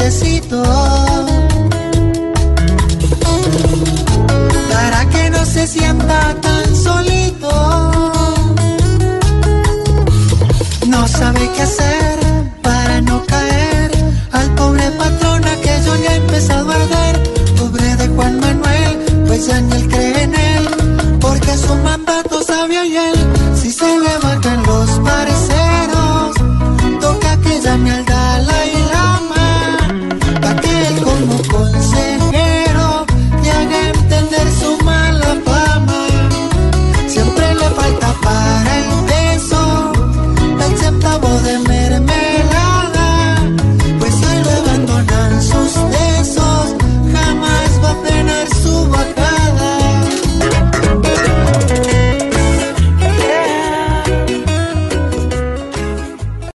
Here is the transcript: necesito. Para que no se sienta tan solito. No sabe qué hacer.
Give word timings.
necesito. 0.00 0.62
Para 4.72 5.08
que 5.10 5.30
no 5.30 5.44
se 5.44 5.66
sienta 5.66 6.34
tan 6.40 6.76
solito. 6.76 7.50
No 10.86 11.06
sabe 11.06 11.50
qué 11.54 11.62
hacer. 11.62 11.89